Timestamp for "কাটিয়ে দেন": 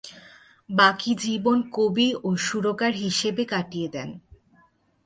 3.45-4.09